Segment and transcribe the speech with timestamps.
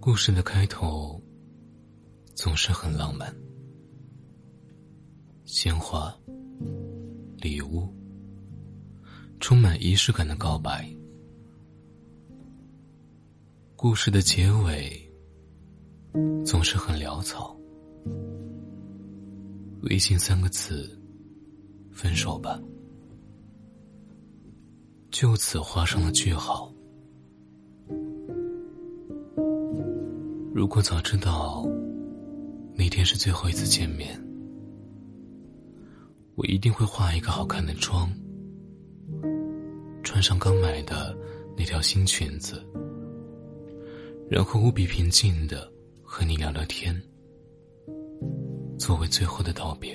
[0.00, 1.22] 故事的开头
[2.34, 3.32] 总是很浪漫，
[5.44, 6.12] 鲜花、
[7.36, 7.88] 礼物，
[9.38, 10.92] 充满仪式感的告白。
[13.76, 15.08] 故事的结尾
[16.44, 17.56] 总是很潦草，
[19.82, 21.00] 微信三个字：
[21.92, 22.60] 分手吧，
[25.12, 26.72] 就此画上了句号。
[30.54, 31.64] 如果早知道
[32.74, 34.18] 那天是最后一次见面，
[36.34, 38.10] 我一定会化一个好看的妆，
[40.02, 41.14] 穿上刚买的
[41.58, 42.64] 那条新裙子，
[44.30, 45.70] 然后无比平静的
[46.02, 46.98] 和你聊聊天，
[48.78, 49.94] 作为最后的道别。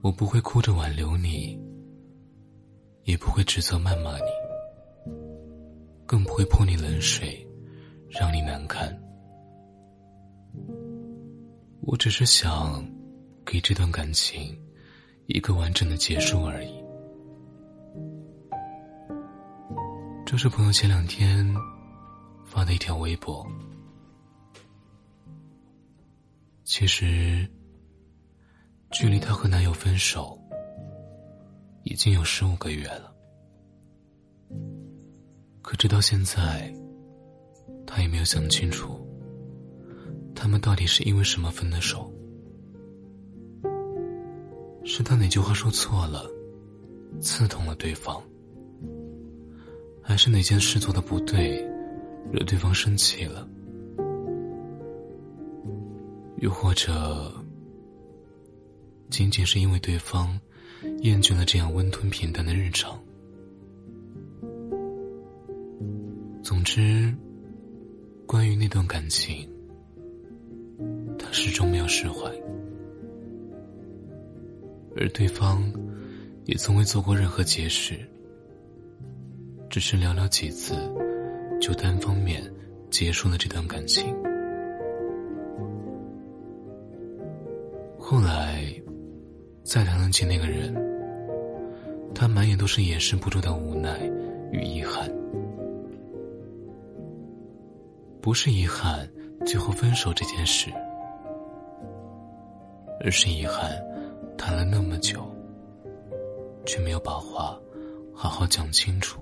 [0.00, 1.58] 我不会哭着挽留你，
[3.04, 4.30] 也不会指责谩骂你。
[6.06, 7.46] 更不会泼你冷水，
[8.08, 8.88] 让你难堪。
[11.82, 12.82] 我只是想
[13.44, 14.58] 给这段感情
[15.26, 16.72] 一个完整的结束而已。
[20.24, 21.46] 这是朋友前两天
[22.44, 23.46] 发的一条微博。
[26.64, 27.50] 其实，
[28.90, 30.38] 距离她和男友分手
[31.84, 33.12] 已经有十五个月了。
[35.62, 36.72] 可直到现在，
[37.86, 38.98] 他也没有想清楚，
[40.34, 42.10] 他们到底是因为什么分的手？
[44.84, 46.24] 是他哪句话说错了，
[47.20, 48.22] 刺痛了对方，
[50.02, 51.62] 还是哪件事做的不对，
[52.32, 53.46] 惹对方生气了？
[56.38, 57.30] 又或者，
[59.10, 60.38] 仅仅是因为对方
[61.00, 62.98] 厌倦了这样温吞平淡的日常？
[66.42, 67.12] 总之，
[68.26, 69.48] 关于那段感情，
[71.18, 72.30] 他始终没有释怀，
[74.96, 75.62] 而对方
[76.44, 77.98] 也从未做过任何解释，
[79.68, 80.74] 只是寥寥几次
[81.60, 82.42] 就单方面
[82.90, 84.14] 结束了这段感情。
[87.98, 88.47] 后来
[89.68, 90.74] 再谈论起那个人，
[92.14, 94.00] 他满眼都是掩饰不住的无奈
[94.50, 95.06] 与遗憾。
[98.22, 99.06] 不是遗憾
[99.44, 100.70] 最后分手这件事，
[103.04, 103.70] 而是遗憾
[104.38, 105.20] 谈了那么久，
[106.64, 107.54] 却没有把话
[108.14, 109.20] 好好讲清楚。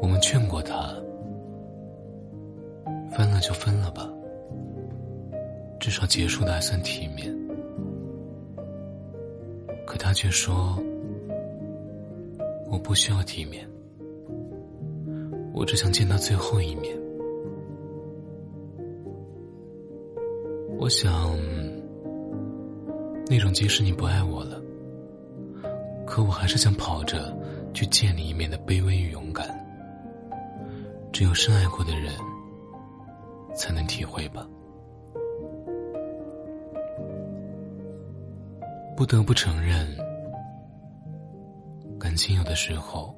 [0.00, 0.94] 我们劝过他，
[3.10, 4.08] 分了就分了吧，
[5.84, 7.30] 至少结束的还算体面。
[9.86, 10.82] 可他却说
[12.72, 13.68] ：“我不需要体面。”
[15.52, 16.96] 我只想见他最后一面。
[20.78, 21.36] 我想，
[23.26, 24.58] 那种即使你不爱我了，
[26.06, 27.36] 可我还是想跑着
[27.74, 29.46] 去见你一面的卑微与勇敢，
[31.12, 32.10] 只有深爱过的人
[33.54, 34.48] 才能体会吧。
[38.96, 39.86] 不得不承认，
[41.98, 43.14] 感情有的时候。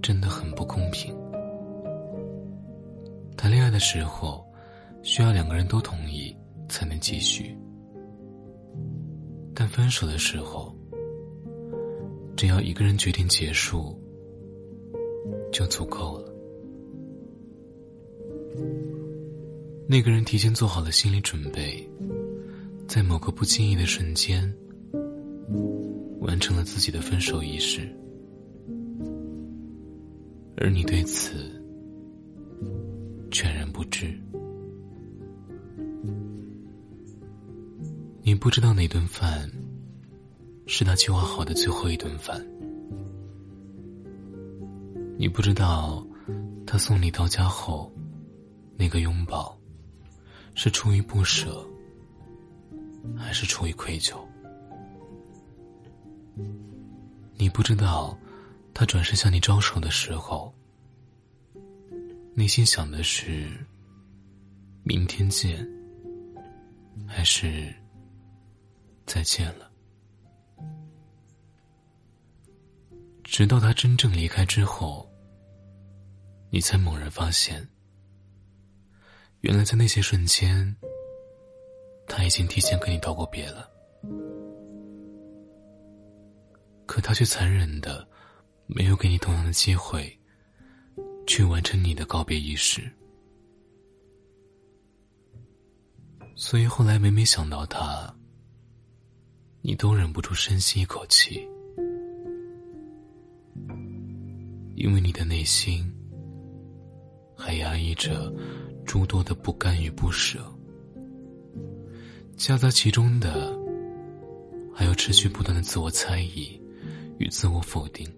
[0.00, 1.14] 真的很不公平。
[3.36, 4.46] 谈恋爱的时候，
[5.02, 6.34] 需要两个人都同意
[6.68, 7.54] 才能继续；
[9.54, 10.74] 但分手的时候，
[12.36, 14.00] 只要一个人决定结束，
[15.52, 16.32] 就足够了。
[19.86, 21.86] 那个人提前做好了心理准备，
[22.88, 24.42] 在某个不经意的瞬间，
[26.20, 27.86] 完成了自己的分手仪式。
[30.56, 31.62] 而你对此
[33.30, 34.18] 全然不知，
[38.22, 39.48] 你不知道哪顿饭
[40.66, 42.42] 是他计划好的最后一顿饭，
[45.18, 46.02] 你不知道
[46.66, 47.92] 他送你到家后
[48.78, 49.56] 那个拥抱
[50.54, 51.64] 是出于不舍，
[53.16, 54.18] 还是出于愧疚，
[57.36, 58.18] 你不知道。
[58.74, 60.54] 他转身向你招手的时候，
[62.32, 63.50] 内心想的是
[64.86, 65.68] “明天见”
[67.04, 67.74] 还是
[69.04, 69.68] “再见了”？
[73.24, 75.10] 直到他真正离开之后，
[76.50, 77.68] 你才猛然发现，
[79.40, 80.76] 原来在那些瞬间，
[82.08, 83.70] 他已经提前跟你道过别了，
[86.86, 88.06] 可他却残忍的
[88.66, 90.18] 没有给你同样的机会，
[91.26, 92.90] 去完成你的告别仪式。
[96.34, 98.12] 所以后来每每想到他，
[99.60, 101.46] 你都忍不住深吸一口气，
[104.76, 105.92] 因为你的内心
[107.36, 108.32] 还压抑着
[108.86, 110.40] 诸多的不甘与不舍，
[112.38, 113.52] 夹杂其中的
[114.72, 116.48] 还有持续不断的自我猜疑
[117.18, 118.08] 与自我否定，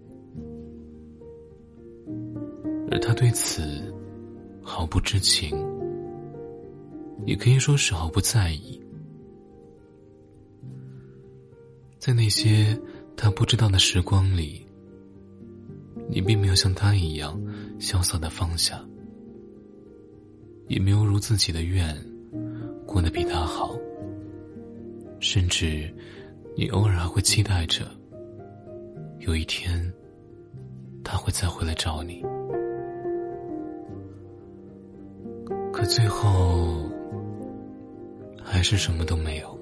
[2.91, 3.91] 而他对此
[4.61, 5.57] 毫不知情。
[7.25, 8.79] 也可以说是毫不在意，
[11.99, 12.79] 在那些
[13.15, 14.65] 他不知道的时光里，
[16.09, 17.39] 你并没有像他一样
[17.79, 18.83] 潇洒的放下，
[20.67, 21.95] 也没有如自己的愿
[22.87, 23.75] 过得比他好，
[25.21, 25.89] 甚至
[26.57, 27.85] 你偶尔还会期待着
[29.19, 29.89] 有一天
[31.01, 32.21] 他会再回来找你，
[35.71, 36.89] 可最后。
[38.43, 39.57] 还是什么都没有。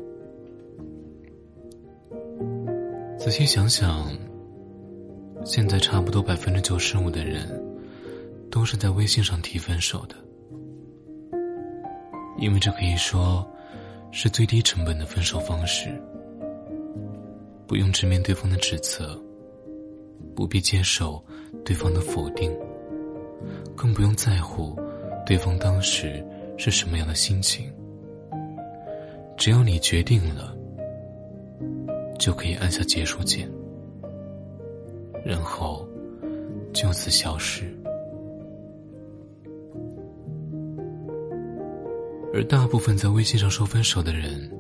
[3.20, 4.10] 仔细想想，
[5.46, 7.48] 现在差不多百分之九十五的人
[8.50, 10.16] 都是在微信上提分手的，
[12.40, 13.48] 因为这可以说
[14.12, 15.90] 是最低成本的分手方式，
[17.68, 19.20] 不用直面对方的指责，
[20.36, 21.24] 不必接受
[21.64, 22.52] 对方的否定，
[23.76, 24.76] 更不用在乎
[25.26, 26.26] 对方当时
[26.58, 27.72] 是什么样的心情。
[29.38, 30.54] 只要你决定了，
[32.18, 33.50] 就可以按下结束键，
[35.24, 35.88] 然后
[36.74, 37.79] 就此消失。
[42.34, 44.52] 而大部分在微信上说分手的人，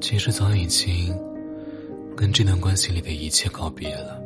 [0.00, 1.14] 其实早已经
[2.16, 4.20] 跟这段关系里的一切告别了。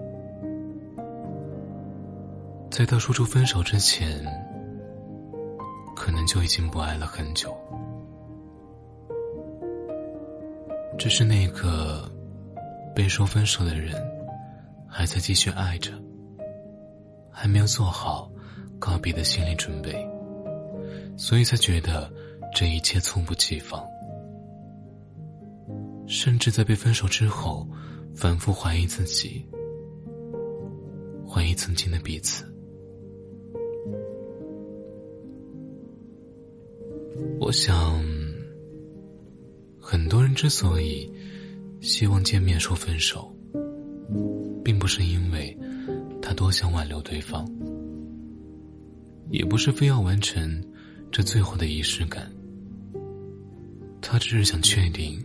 [2.71, 4.25] 在他说出分手之前，
[5.97, 7.57] 可能就已经不爱了很久。
[10.97, 12.09] 只是那个
[12.95, 13.95] 被说分手的人，
[14.87, 15.93] 还在继续爱着，
[17.31, 18.31] 还没有做好
[18.79, 20.09] 告别的心理准备，
[21.19, 22.11] 所以才觉得
[22.55, 23.85] 这一切猝不及防，
[26.07, 27.69] 甚至在被分手之后，
[28.15, 29.45] 反复怀疑自己，
[31.29, 32.45] 怀疑曾经的彼此。
[37.39, 38.03] 我想。
[39.81, 41.11] 很多人之所以
[41.81, 43.35] 希望见面说分手，
[44.63, 45.57] 并不是因为
[46.21, 47.51] 他多想挽留对方，
[49.31, 50.63] 也不是非要完成
[51.11, 52.31] 这最后的仪式感。
[54.01, 55.23] 他只是想确定，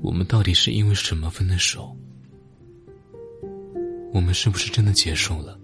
[0.00, 1.96] 我们到底是因为什么分的手，
[4.12, 5.58] 我们是不是真的结束了？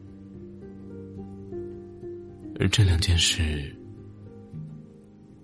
[2.58, 3.74] 而这两件事，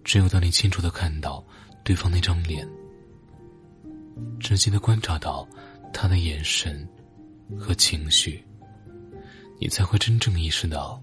[0.04, 1.44] 只有当你清楚的看到。
[1.82, 2.68] 对方那张脸，
[4.38, 5.48] 直接的观察到
[5.94, 6.86] 他的眼神
[7.58, 8.44] 和情绪，
[9.58, 11.02] 你才会真正意识到，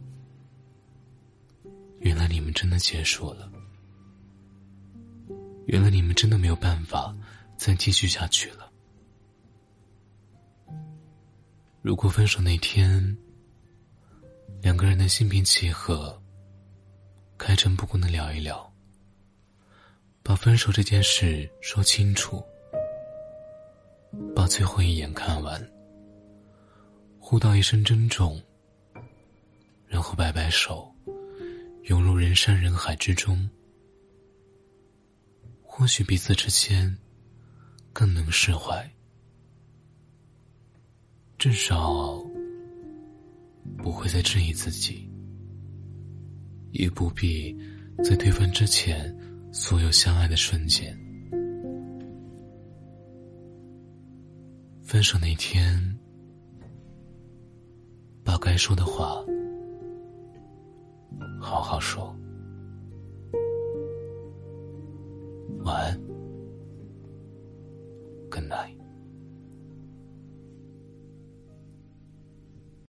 [2.00, 3.52] 原来你们真的结束了，
[5.66, 7.16] 原来你们真的没有办法
[7.58, 8.72] 再继续下去了。
[11.82, 13.18] 如果分手那天，
[14.62, 16.22] 两个人的心平气和，
[17.38, 18.66] 开诚布公的聊一聊。
[20.22, 22.44] 把分手这件事说清楚，
[24.36, 25.66] 把最后一眼看完，
[27.18, 28.38] 互道一声珍重，
[29.88, 30.94] 然后摆摆手，
[31.88, 33.50] 涌入人山人海之中。
[35.62, 36.98] 或许彼此之间
[37.94, 38.90] 更能释怀，
[41.38, 42.20] 至少
[43.78, 45.08] 不会再质疑自己，
[46.72, 47.56] 也不必
[48.04, 49.16] 在对方之前。
[49.50, 50.96] 所有相爱的瞬间，
[54.84, 55.98] 分手那天，
[58.24, 59.24] 把该说的话
[61.40, 62.16] 好好说。
[65.64, 66.02] 晚安
[68.30, 68.77] ，Good night。